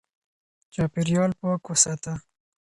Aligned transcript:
چاپېريال 0.73 1.31
پاک 1.39 1.61
وساته 1.67 2.13